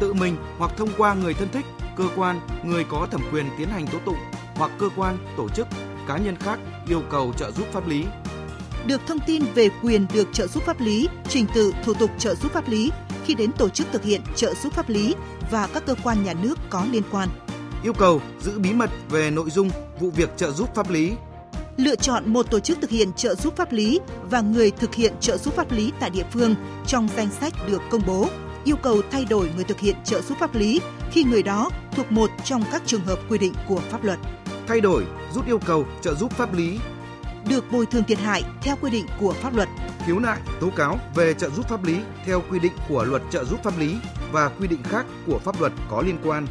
tự 0.00 0.12
mình 0.12 0.36
hoặc 0.58 0.70
thông 0.76 0.88
qua 0.98 1.14
người 1.14 1.34
thân 1.34 1.48
thích, 1.52 1.64
cơ 1.96 2.04
quan, 2.16 2.40
người 2.64 2.84
có 2.84 3.06
thẩm 3.10 3.20
quyền 3.32 3.46
tiến 3.58 3.68
hành 3.68 3.86
tố 3.86 3.98
tụng 4.04 4.18
hoặc 4.54 4.70
cơ 4.78 4.88
quan, 4.96 5.18
tổ 5.36 5.48
chức, 5.48 5.68
cá 6.08 6.18
nhân 6.18 6.36
khác 6.36 6.58
yêu 6.88 7.02
cầu 7.10 7.32
trợ 7.36 7.50
giúp 7.50 7.66
pháp 7.72 7.88
lý. 7.88 8.04
Được 8.86 9.00
thông 9.06 9.18
tin 9.26 9.42
về 9.54 9.68
quyền 9.82 10.06
được 10.14 10.28
trợ 10.32 10.46
giúp 10.46 10.62
pháp 10.62 10.80
lý, 10.80 11.08
trình 11.28 11.46
tự 11.54 11.72
thủ 11.84 11.94
tục 11.94 12.10
trợ 12.18 12.34
giúp 12.34 12.52
pháp 12.52 12.68
lý 12.68 12.90
khi 13.24 13.34
đến 13.34 13.52
tổ 13.52 13.68
chức 13.68 13.86
thực 13.92 14.04
hiện 14.04 14.20
trợ 14.36 14.54
giúp 14.54 14.72
pháp 14.72 14.88
lý 14.88 15.14
và 15.50 15.66
các 15.66 15.86
cơ 15.86 15.94
quan 16.02 16.24
nhà 16.24 16.34
nước 16.42 16.58
có 16.70 16.86
liên 16.90 17.02
quan. 17.10 17.28
Yêu 17.82 17.92
cầu 17.92 18.20
giữ 18.40 18.58
bí 18.58 18.72
mật 18.72 18.90
về 19.10 19.30
nội 19.30 19.50
dung 19.50 19.70
vụ 20.00 20.10
việc 20.10 20.36
trợ 20.36 20.50
giúp 20.50 20.74
pháp 20.74 20.90
lý, 20.90 21.12
lựa 21.76 21.96
chọn 21.96 22.32
một 22.32 22.50
tổ 22.50 22.60
chức 22.60 22.78
thực 22.80 22.90
hiện 22.90 23.12
trợ 23.12 23.34
giúp 23.34 23.56
pháp 23.56 23.72
lý 23.72 24.00
và 24.30 24.40
người 24.40 24.70
thực 24.70 24.94
hiện 24.94 25.12
trợ 25.20 25.36
giúp 25.36 25.54
pháp 25.54 25.72
lý 25.72 25.92
tại 26.00 26.10
địa 26.10 26.24
phương 26.32 26.54
trong 26.86 27.08
danh 27.16 27.30
sách 27.40 27.52
được 27.68 27.82
công 27.90 28.02
bố, 28.06 28.28
yêu 28.64 28.76
cầu 28.76 29.02
thay 29.10 29.24
đổi 29.24 29.50
người 29.54 29.64
thực 29.64 29.80
hiện 29.80 29.96
trợ 30.04 30.20
giúp 30.20 30.38
pháp 30.38 30.54
lý 30.54 30.80
khi 31.10 31.24
người 31.24 31.42
đó 31.42 31.70
thuộc 31.92 32.12
một 32.12 32.30
trong 32.44 32.64
các 32.72 32.82
trường 32.86 33.04
hợp 33.04 33.18
quy 33.28 33.38
định 33.38 33.52
của 33.68 33.80
pháp 33.90 34.04
luật, 34.04 34.18
thay 34.66 34.80
đổi, 34.80 35.04
rút 35.34 35.46
yêu 35.46 35.58
cầu 35.58 35.86
trợ 36.02 36.14
giúp 36.14 36.32
pháp 36.32 36.54
lý, 36.54 36.78
được 37.48 37.64
bồi 37.72 37.86
thường 37.86 38.04
thiệt 38.04 38.18
hại 38.18 38.42
theo 38.62 38.76
quy 38.80 38.90
định 38.90 39.06
của 39.20 39.32
pháp 39.32 39.56
luật. 39.56 39.68
khiếu 40.06 40.18
nại, 40.18 40.38
tố 40.60 40.70
cáo 40.76 40.98
về 41.14 41.34
trợ 41.34 41.50
giúp 41.50 41.68
pháp 41.68 41.84
lý 41.84 41.98
theo 42.26 42.42
quy 42.50 42.58
định 42.58 42.72
của 42.88 43.04
luật 43.04 43.22
trợ 43.30 43.44
giúp 43.44 43.62
pháp 43.62 43.78
lý 43.78 43.96
và 44.32 44.48
quy 44.48 44.68
định 44.68 44.82
khác 44.82 45.06
của 45.26 45.38
pháp 45.38 45.60
luật 45.60 45.72
có 45.90 46.02
liên 46.02 46.18
quan. 46.24 46.46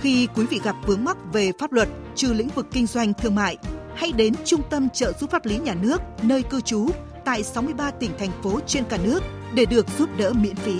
Khi 0.00 0.28
quý 0.34 0.46
vị 0.46 0.60
gặp 0.64 0.76
vướng 0.86 1.04
mắc 1.04 1.16
về 1.32 1.52
pháp 1.58 1.72
luật 1.72 1.88
trừ 2.14 2.32
lĩnh 2.32 2.48
vực 2.48 2.66
kinh 2.72 2.86
doanh 2.86 3.14
thương 3.14 3.34
mại, 3.34 3.56
hãy 3.94 4.12
đến 4.12 4.34
Trung 4.44 4.62
tâm 4.70 4.88
trợ 4.90 5.12
giúp 5.12 5.30
pháp 5.30 5.46
lý 5.46 5.58
nhà 5.58 5.74
nước 5.74 6.00
nơi 6.22 6.42
cư 6.42 6.60
trú 6.60 6.88
tại 7.24 7.42
63 7.42 7.90
tỉnh 7.90 8.10
thành 8.18 8.30
phố 8.42 8.60
trên 8.66 8.84
cả 8.84 8.98
nước 9.04 9.22
để 9.54 9.64
được 9.66 9.86
giúp 9.98 10.08
đỡ 10.16 10.32
miễn 10.32 10.54
phí. 10.54 10.74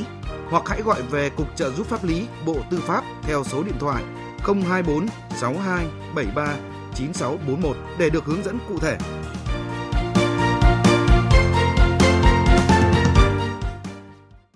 Hoặc 0.51 0.63
hãy 0.67 0.83
gọi 0.83 1.03
về 1.03 1.31
Cục 1.31 1.57
trợ 1.57 1.71
giúp 1.71 1.87
pháp 1.87 2.05
lý 2.05 2.27
Bộ 2.47 2.57
Tư 2.71 2.81
pháp 2.87 3.05
theo 3.23 3.45
số 3.45 3.63
điện 3.63 3.75
thoại 3.81 4.03
024 4.45 5.07
62 5.41 5.87
73 6.15 6.72
9641 6.95 7.77
để 7.99 8.11
được 8.11 8.25
hướng 8.25 8.45
dẫn 8.45 8.59
cụ 8.69 8.79
thể. 8.79 8.99